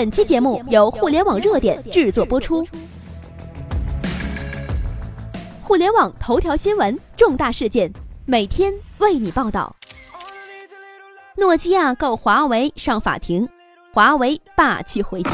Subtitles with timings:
[0.00, 2.66] 本期节目由互联网热点制作播出。
[5.60, 7.92] 互联网头条新闻，重大事件，
[8.24, 9.76] 每天为你报道。
[11.36, 13.46] 诺基亚告华为上法庭，
[13.92, 15.30] 华为霸气回击。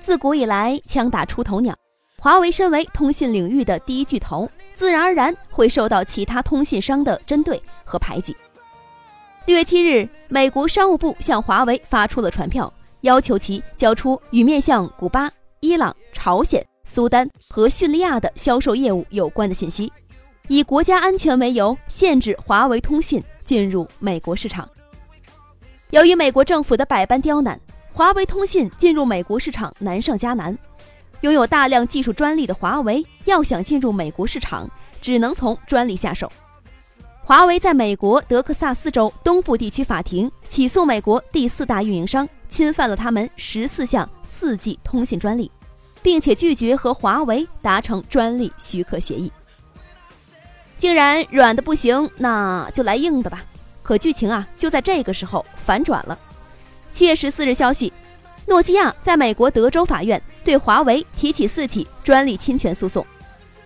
[0.00, 1.76] 自古以来，枪打出头鸟，
[2.18, 8.36] 华为身为通信领域的第一巨头，自然而然会受到其他通信商的针对和排挤。
[9.44, 12.72] 六月七日，美国商务部向华为发出了传票，
[13.06, 16.64] 要求其交出与面向古巴、伊朗、朝鲜。
[16.88, 19.92] 苏丹和叙利亚的销售业务有关的信息，
[20.46, 24.68] 以国家安全为由限制华为通信进入美国市场。
[25.90, 27.60] 由于美国政府的百般刁难，
[27.92, 30.56] 华为通信进入美国市场难上加难。
[31.22, 36.30] 拥有大量技术专利的华为要想进入美国市场，只能从专利下手。
[37.24, 44.08] 华为在美国德克萨斯州东部地区法庭起诉美国第四大运营商，侵犯了他们十四项
[44.40, 45.50] 4G 通信专利。
[46.02, 49.32] 并且拒绝和华为达成专利许可协议。
[50.78, 53.44] 竟然软的不行，那就来硬的吧。
[53.82, 56.16] 可剧情啊，就在这个时候反转了。
[56.92, 57.92] 七月十四日消息，
[58.46, 63.04] 诺基亚在美国德州法院对华为提起四起专利侵权诉讼，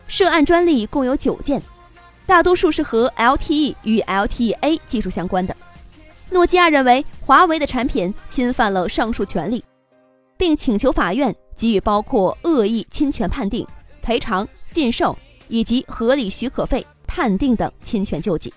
[0.08, 1.60] 涉案专利共有九件，
[2.24, 5.54] 大多数是和 LTE 与 LTE-A 技术相关的。
[6.30, 9.62] 诺基亚认为华为的产品侵犯了上述权利，
[10.36, 11.34] 并请求法院。
[11.56, 13.66] 给予包括恶意侵权判定、
[14.00, 15.14] 赔偿、禁售
[15.46, 18.50] 以及合理许可费判定等侵权救济。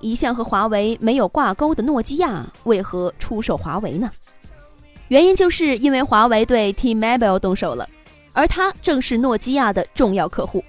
[0.00, 4.10] 一向和华为没有挂钩的诺基亚为何出售华为呢？
[5.08, 7.86] 原因就是因为华为对 T-Mobile 动手了，
[8.32, 10.64] 而它正是诺基亚的重要客户。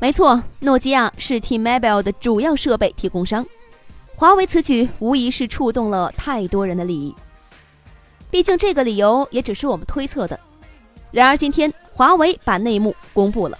[0.00, 3.46] 没错，诺基亚是 T-Mobile 的主要设备提供商。
[4.18, 7.14] 华为此举无疑是触动了太多人的利益。
[8.30, 10.40] 毕竟这个理由也只是我们推测的。
[11.10, 13.58] 然而今天华为把内幕公布了。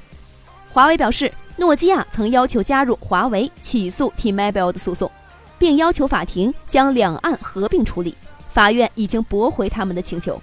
[0.72, 5.10] 华为表示，诺基亚曾要求加入华为起诉 T-Mobile 的诉讼，
[5.58, 8.14] 并要求法庭将两案合并处理。
[8.50, 10.40] 法院已经驳回他们的请求。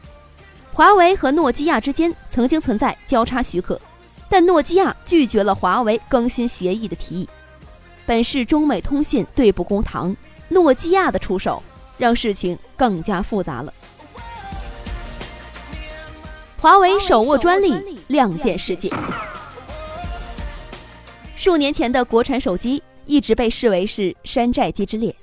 [0.71, 3.81] 华为和诺基亚之间曾经存在交叉许可，
[4.29, 7.27] 但诺基亚拒绝了华为更新协议的提议。
[8.05, 10.15] 本是中美通信对簿公堂，
[10.49, 11.61] 诺基亚的出手
[11.97, 13.73] 让事情更加复杂了。
[16.59, 18.89] 华为手握专利，亮剑世界。
[21.35, 25.13] 数年前的国产手机一直被视为是山寨机之列，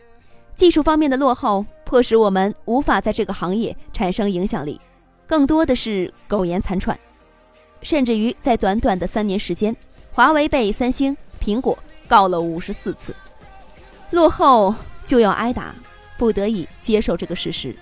[0.54, 4.78] 技术方面的落后迫使我们无法在这个行业产生影响力，
[5.26, 6.98] 更多的是苟延残喘。
[7.80, 9.74] 甚至于在短短的三年时间，
[10.12, 11.78] 华为被三星、苹果
[12.10, 13.15] 告了五十四次，
[14.10, 14.75] 落后
[15.06, 15.75] 就要挨打，
[16.19, 17.75] 不得已接受这个事实。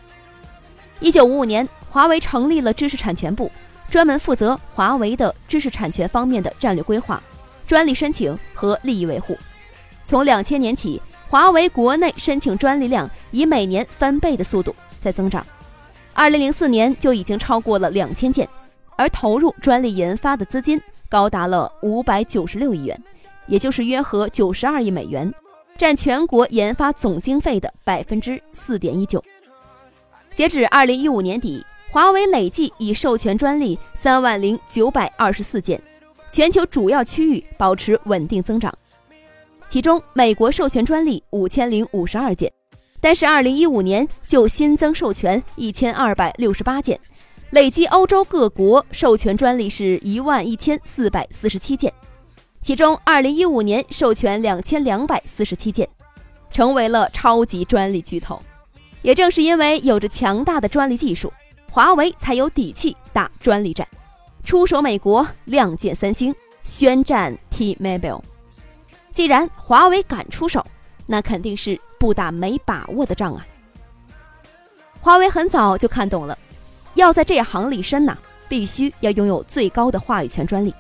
[1.00, 1.68] 一九五五年。
[1.90, 3.50] 华为成立了知识产权部，
[3.88, 7.20] 专门负责华为的知识产权方面的战略规划、
[7.66, 9.36] 专利申请和利益维护。
[10.04, 11.00] 从两千年起，
[11.30, 15.44] 华为国内申请专利量以每年翻倍的速度在增长，
[16.12, 18.46] 二零零四年就已经超过了两千件，
[18.96, 20.78] 而投入专利研发的资金
[21.08, 23.02] 高达了五百九十六亿元，
[23.48, 25.32] 也就是约合九十二亿美元，
[25.76, 29.22] 占全国研发总经费的百分之四点一九。
[30.36, 31.64] 截止二零一五年底。
[31.90, 35.80] 华为累计已授权专利三万零九百二十四件，
[36.30, 38.70] 全球主要区域保持稳定增长。
[39.70, 42.52] 其中，美国授权专利五千零五十二件，
[43.00, 47.00] 但是二零一五年就新增授权一千二百六十八件，
[47.52, 51.90] 累计欧洲各国授权专利是一万一千四百四十七件，
[52.68, 55.88] 其中二零一五年授权两千两百四十七件，
[56.50, 58.38] 成为了超级专利巨头。
[59.00, 61.32] 也正是因为有着强大的专利技术。
[61.70, 63.88] 华为才有底气打专利战，
[64.44, 68.20] 出手美国，亮剑三星，宣战 T-Mobile。
[69.14, 70.62] 既然华为敢出手，
[71.06, 73.46] 那肯定是不打没把握的仗啊！
[75.00, 76.38] 华为很早就看懂了，
[76.92, 80.74] 要在这行立身呐，必须要拥有最高的话语权专利。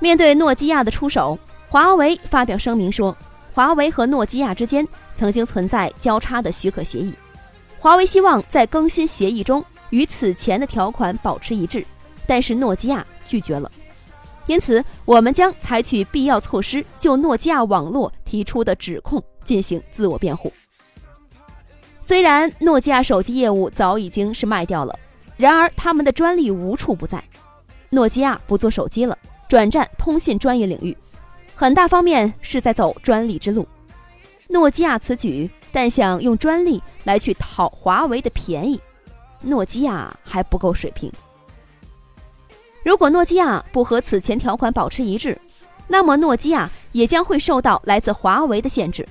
[0.00, 1.38] 面对诺基亚的出手，
[1.68, 3.16] 华为发表声明说，
[3.54, 7.14] 华为和诺基亚之间曾经存在交叉的许可协议，
[7.78, 9.64] 华为希望在更新协议中。
[9.90, 11.84] 与此前的条款保持一致，
[12.24, 13.68] 但是诺基亚拒绝了，
[14.46, 20.52] 因此我们将采取必要措施，就诺基亚网络提出的指控进行自我辩护。
[22.00, 24.96] 虽然诺基亚手机业务早已经是卖掉了，
[25.36, 27.22] 然而他们的专利无处不在。
[27.90, 29.18] 诺基亚不做手机了，
[29.50, 30.96] 转战通信专业领域，
[31.56, 33.66] 很大方面是在走专利之路。
[34.46, 38.80] 诺基亚此举但想用专利来去讨华为的便宜。
[39.40, 41.12] 诺基亚还不够水平。
[42.84, 45.36] 如果诺基亚不和此前条款保持一致，
[45.88, 49.04] 那么诺基亚也将会受到来自华为的限制。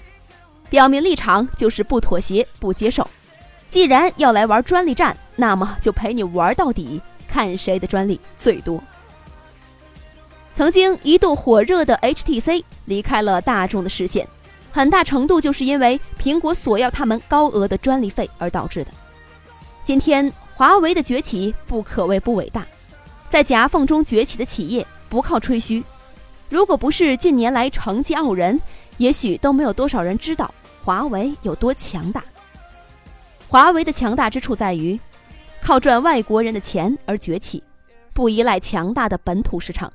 [0.70, 3.06] 表明立场就是不妥协、不接受。
[3.70, 8.82] 既然要来玩专利战，那么就陪你玩到底，看谁的专利最多。
[10.60, 14.28] 曾经一度火热的 HTC 离开了大众的视线，
[14.74, 18.92] 很大程度就是因为苹果索要他们高额的专利费而导致的。
[19.86, 22.68] 今天华为的崛起不可谓不伟大。
[23.30, 25.82] 在夹缝中崛起的企业不靠吹嘘，
[26.50, 28.60] 如果不是近年来成绩傲人，
[28.98, 30.54] 也许都没有多少人知道
[30.84, 32.22] 华为有多强大。
[33.48, 35.00] 华为的强大之处在于，
[35.62, 37.64] 靠赚外国人的钱而崛起，
[38.14, 39.90] 不依赖强大的本土市场，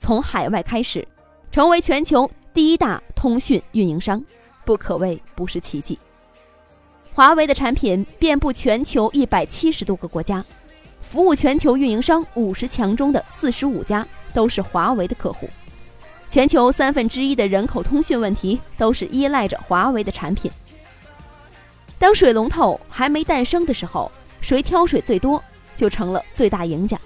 [0.00, 1.06] 从海外开始，
[1.52, 4.24] 成为全球第一大通讯运营商，
[4.64, 5.96] 不可谓不是奇迹。
[7.12, 10.42] 华为的产品遍布全球一百七十多个国家。
[11.02, 15.50] 服务全球运营商五十强中的四十五家都是华为的客户，
[16.28, 20.50] 全球三分之一的人口通讯问题都是依赖着华为的产品。
[21.98, 24.10] 当水龙头还没诞生的时候，
[24.40, 25.42] 谁挑水最多
[25.76, 26.96] 就成了最大赢家；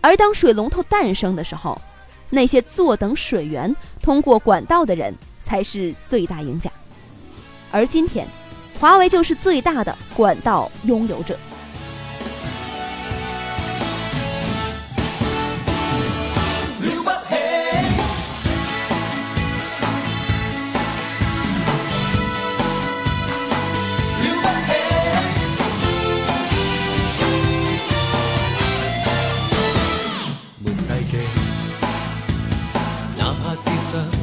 [0.00, 1.80] 而当水龙头诞生的时候，
[2.30, 6.70] 那些坐等水源通过管道的人才是最大赢家。
[7.70, 8.26] 而今天，
[8.80, 11.38] 华为就是最大的管道拥有者。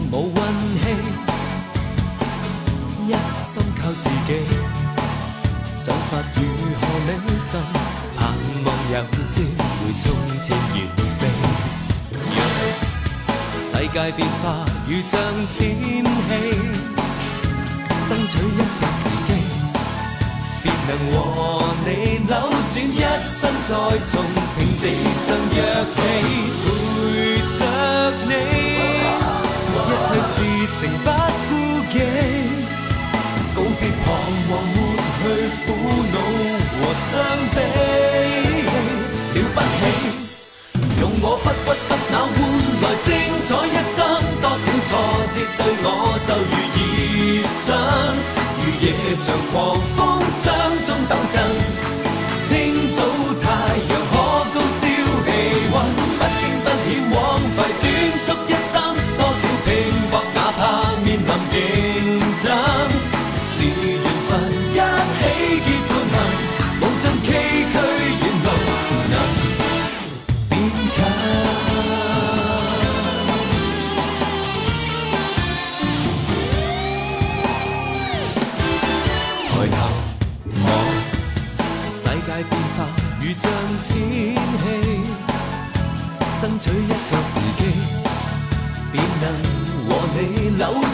[0.09, 0.31] 冇运
[0.79, 0.83] 气，
[3.07, 4.29] 一心靠自己，
[5.75, 6.39] 想法如
[6.79, 7.51] 何理想，
[8.15, 8.19] 盼
[8.63, 8.95] 望有
[9.27, 9.35] 朝
[9.79, 10.05] 会冲
[10.41, 10.45] 天
[10.75, 10.77] 远
[11.19, 11.21] 飞。
[13.69, 14.43] 世界变化
[14.87, 15.13] 如像
[15.53, 15.57] 天
[16.03, 16.29] 气，
[18.07, 19.29] 争取一个时机，
[20.63, 21.15] 必能和
[21.85, 21.87] 你
[22.25, 22.29] 扭
[22.71, 23.03] 转一
[23.39, 23.71] 生，再
[24.05, 24.11] 从
[24.55, 24.83] 平地
[25.25, 25.55] 上跃
[25.95, 25.97] 起，
[26.63, 26.65] 陪
[27.59, 27.61] 着
[28.29, 28.66] 你。
[30.79, 31.09] 成不
[31.49, 31.51] 顾
[31.91, 31.95] 忌，
[33.55, 34.05] 告别彷
[34.47, 34.77] 徨，抹
[35.17, 35.23] 去
[35.65, 35.67] 苦
[36.13, 36.15] 恼
[36.77, 36.79] 和
[37.09, 37.11] 伤
[37.55, 37.57] 悲。
[39.33, 39.79] 了不起，
[41.01, 42.39] 用我不屈不挠，换
[42.83, 43.07] 来精
[43.47, 43.97] 彩一生。
[44.39, 44.89] 多少挫
[45.33, 45.85] 折对我
[46.27, 46.53] 就如
[47.17, 47.67] 热身，
[48.61, 48.85] 如夜
[49.25, 49.55] 场狂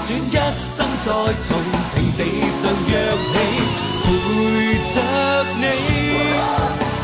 [0.05, 0.35] 转一
[0.75, 1.07] 生，再
[1.39, 1.47] 从
[1.95, 2.19] 平地
[2.59, 2.91] 上跃
[3.31, 3.35] 起，
[4.03, 4.05] 陪
[4.93, 4.95] 着
[5.55, 5.63] 你，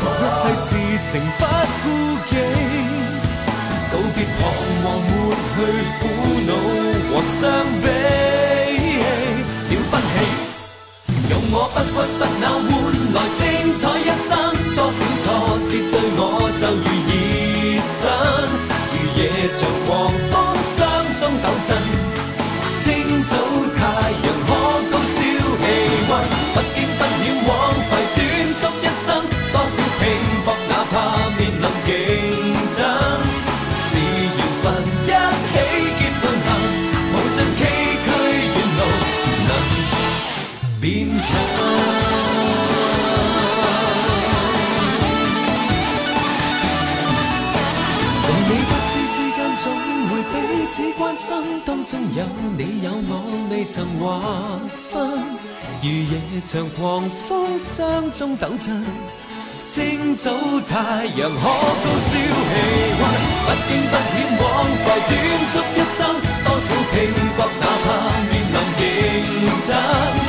[0.04, 0.70] 一切事
[1.10, 1.40] 情不
[1.82, 1.84] 顾
[2.28, 2.32] 忌，
[3.90, 4.38] 告别彷
[4.82, 5.10] 徨，抹
[5.54, 5.56] 去
[5.98, 6.02] 苦
[6.46, 6.50] 恼
[7.08, 7.40] 和伤
[7.82, 7.84] 悲，
[9.70, 10.02] 了不起，
[11.30, 11.88] 用我不屈
[12.18, 12.70] 不挠换
[13.14, 13.40] 来精
[13.78, 13.82] 彩
[51.64, 52.24] 当中有
[52.56, 53.12] 你有我，
[53.50, 54.00] 未曾划
[54.90, 54.90] 分。
[55.82, 58.84] 如夜长狂风霜中抖震，
[59.66, 60.30] 清早
[60.68, 62.12] 太阳可高烧气
[62.98, 63.02] 温，
[63.44, 64.44] 不惊不险往
[64.84, 65.12] 快短
[65.52, 65.98] 促一生。
[66.44, 66.94] 多少拼
[67.36, 67.88] 搏，哪怕
[68.28, 68.80] 面临竞
[69.66, 70.19] 争。